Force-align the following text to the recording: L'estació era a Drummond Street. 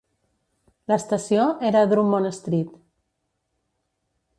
L'estació 0.91 1.45
era 1.69 1.85
a 1.85 1.91
Drummond 1.93 2.33
Street. 2.41 2.77